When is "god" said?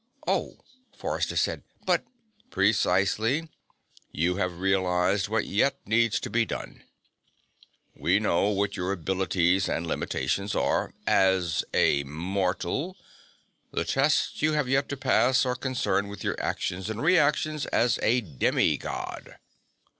18.79-19.37